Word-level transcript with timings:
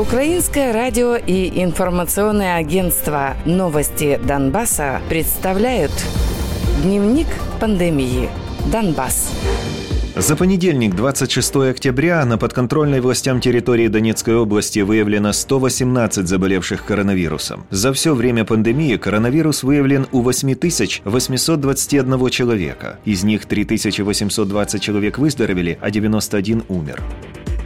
Украинское 0.00 0.72
радио 0.72 1.14
и 1.14 1.62
информационное 1.62 2.56
агентство 2.56 3.36
«Новости 3.44 4.18
Донбасса» 4.24 5.02
представляют 5.10 5.92
Дневник 6.82 7.26
пандемии. 7.60 8.30
Донбасс. 8.72 9.30
За 10.16 10.36
понедельник, 10.36 10.96
26 10.96 11.56
октября, 11.56 12.24
на 12.24 12.38
подконтрольной 12.38 13.02
властям 13.02 13.42
территории 13.42 13.88
Донецкой 13.88 14.36
области 14.36 14.78
выявлено 14.78 15.34
118 15.34 16.26
заболевших 16.26 16.86
коронавирусом. 16.86 17.66
За 17.68 17.92
все 17.92 18.14
время 18.14 18.46
пандемии 18.46 18.96
коронавирус 18.96 19.62
выявлен 19.62 20.06
у 20.12 20.22
8821 20.22 22.30
человека. 22.30 22.98
Из 23.04 23.22
них 23.22 23.44
3820 23.44 24.80
человек 24.80 25.18
выздоровели, 25.18 25.76
а 25.78 25.90
91 25.90 26.62
умер. 26.68 27.02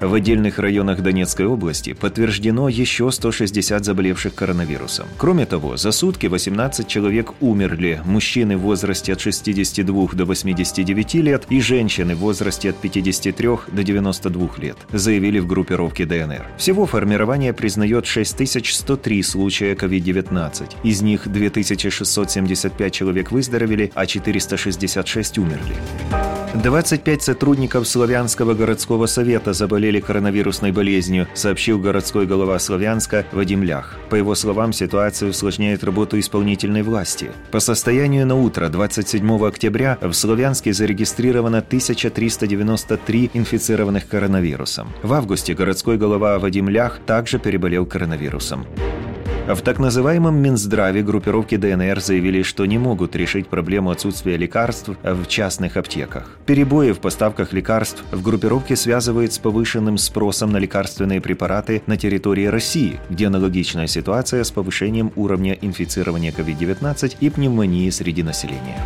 В 0.00 0.14
отдельных 0.14 0.58
районах 0.58 1.02
Донецкой 1.02 1.44
области 1.44 1.92
подтверждено 1.92 2.70
еще 2.70 3.12
160 3.12 3.84
заболевших 3.84 4.34
коронавирусом. 4.34 5.06
Кроме 5.18 5.44
того, 5.44 5.76
за 5.76 5.92
сутки 5.92 6.26
18 6.26 6.88
человек 6.88 7.34
умерли, 7.40 8.00
мужчины 8.06 8.56
в 8.56 8.60
возрасте 8.60 9.12
от 9.12 9.20
62 9.20 10.08
до 10.14 10.24
89 10.24 11.14
лет 11.16 11.44
и 11.50 11.60
женщины 11.60 12.14
в 12.14 12.20
возрасте 12.20 12.70
от 12.70 12.76
53 12.76 13.48
до 13.72 13.82
92 13.82 14.48
лет, 14.56 14.78
заявили 14.90 15.38
в 15.38 15.46
группировке 15.46 16.06
ДНР. 16.06 16.46
Всего 16.56 16.86
формирование 16.86 17.52
признает 17.52 18.06
6103 18.06 19.22
случая 19.22 19.74
COVID-19. 19.74 20.76
Из 20.82 21.02
них 21.02 21.28
2675 21.28 22.92
человек 22.92 23.30
выздоровели, 23.32 23.92
а 23.94 24.06
466 24.06 25.36
умерли. 25.36 25.76
25 26.54 27.22
сотрудников 27.22 27.86
Славянского 27.86 28.54
городского 28.54 29.06
совета 29.06 29.52
заболели 29.52 30.00
коронавирусной 30.00 30.72
болезнью, 30.72 31.28
сообщил 31.32 31.78
городской 31.78 32.26
голова 32.26 32.58
Славянска 32.58 33.24
Вадим 33.30 33.62
Лях. 33.62 33.96
По 34.10 34.16
его 34.16 34.34
словам, 34.34 34.72
ситуация 34.72 35.28
усложняет 35.28 35.84
работу 35.84 36.18
исполнительной 36.18 36.82
власти. 36.82 37.30
По 37.52 37.60
состоянию 37.60 38.26
на 38.26 38.34
утро 38.34 38.68
27 38.68 39.46
октября 39.46 39.96
в 40.00 40.12
Славянске 40.12 40.72
зарегистрировано 40.72 41.58
1393 41.58 43.30
инфицированных 43.32 44.08
коронавирусом. 44.08 44.88
В 45.04 45.12
августе 45.12 45.54
городской 45.54 45.98
голова 45.98 46.40
Вадим 46.40 46.68
Лях 46.68 46.98
также 47.06 47.38
переболел 47.38 47.86
коронавирусом. 47.86 48.66
В 49.48 49.62
так 49.62 49.78
называемом 49.80 50.36
Минздраве 50.36 51.02
группировки 51.02 51.56
ДНР 51.56 52.00
заявили, 52.00 52.42
что 52.42 52.66
не 52.66 52.78
могут 52.78 53.16
решить 53.16 53.48
проблему 53.48 53.90
отсутствия 53.90 54.36
лекарств 54.36 54.90
в 55.02 55.26
частных 55.26 55.76
аптеках. 55.76 56.38
Перебои 56.46 56.92
в 56.92 57.00
поставках 57.00 57.52
лекарств 57.52 58.04
в 58.12 58.22
группировке 58.22 58.76
связывают 58.76 59.32
с 59.32 59.38
повышенным 59.38 59.98
спросом 59.98 60.52
на 60.52 60.58
лекарственные 60.58 61.20
препараты 61.20 61.82
на 61.86 61.96
территории 61.96 62.46
России, 62.46 63.00
где 63.08 63.26
аналогичная 63.26 63.88
ситуация 63.88 64.44
с 64.44 64.50
повышением 64.52 65.10
уровня 65.16 65.58
инфицирования 65.60 66.30
COVID-19 66.30 67.16
и 67.18 67.30
пневмонии 67.30 67.90
среди 67.90 68.22
населения. 68.22 68.78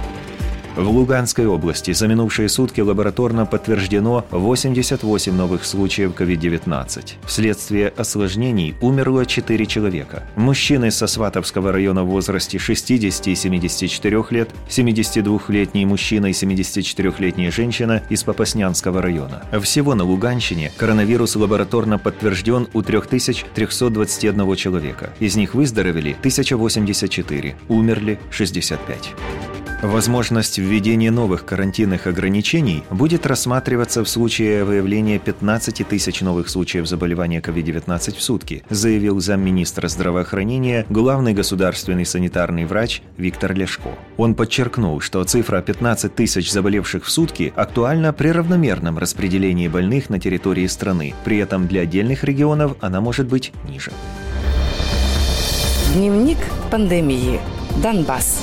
В 0.77 0.89
Луганской 0.89 1.47
области 1.47 1.93
за 1.93 2.09
минувшие 2.09 2.49
сутки 2.49 2.81
лабораторно 2.81 3.47
подтверждено 3.47 4.27
88 4.33 5.33
новых 5.33 5.65
случаев 5.65 6.15
COVID-19. 6.19 7.13
Вследствие 7.27 7.93
осложнений 7.97 8.75
умерло 8.81 9.25
4 9.25 9.67
человека. 9.67 10.25
Мужчины 10.35 10.91
со 10.91 11.07
Сватовского 11.07 11.71
района 11.71 12.03
в 12.03 12.09
возрасте 12.09 12.59
60 12.59 13.29
и 13.29 13.35
74 13.37 14.25
лет, 14.31 14.51
72-летний 14.69 15.87
мужчина 15.87 16.27
и 16.27 16.33
74-летняя 16.33 17.53
женщина 17.53 18.03
из 18.11 18.25
Попаснянского 18.25 19.01
района. 19.01 19.45
Всего 19.63 19.95
на 19.95 20.03
Луганщине 20.03 20.73
коронавирус 20.77 21.37
лабораторно 21.37 22.01
подтвержден 22.01 22.67
у 22.73 22.83
3321 22.83 24.57
человека. 24.57 25.11
Из 25.21 25.37
них 25.37 25.55
выздоровели 25.55 26.17
1084, 26.19 27.55
умерли 27.69 28.19
65. 28.31 29.15
Возможность 29.85 30.57
введения 30.57 31.11
новых 31.11 31.45
карантинных 31.45 32.07
ограничений 32.07 32.85
будет 32.91 33.27
рассматриваться 33.27 34.03
в 34.03 34.09
случае 34.09 34.65
выявления 34.65 35.19
15 35.19 35.87
тысяч 35.87 36.23
новых 36.23 36.49
случаев 36.49 36.87
заболевания 36.89 37.41
COVID-19 37.41 38.17
в 38.17 38.23
сутки, 38.23 38.65
заявил 38.71 39.21
замминистра 39.21 39.89
здравоохранения, 39.89 40.87
главный 40.89 41.35
государственный 41.35 42.07
санитарный 42.07 42.65
врач 42.65 43.03
Виктор 43.19 43.53
Лешко. 43.53 43.91
Он 44.17 44.35
подчеркнул, 44.35 45.03
что 45.03 45.23
цифра 45.25 45.61
15 45.61 46.15
тысяч 46.15 46.51
заболевших 46.51 47.05
в 47.05 47.11
сутки 47.11 47.53
актуальна 47.55 48.15
при 48.15 48.29
равномерном 48.29 48.97
распределении 48.97 49.69
больных 49.69 50.09
на 50.09 50.19
территории 50.19 50.67
страны. 50.67 51.13
При 51.27 51.37
этом 51.37 51.67
для 51.67 51.83
отдельных 51.83 52.25
регионов 52.25 52.75
она 52.81 53.03
может 53.03 53.27
быть 53.27 53.53
ниже. 53.69 53.93
Дневник 55.93 56.39
пандемии. 56.71 57.39
Донбасс. 57.83 58.41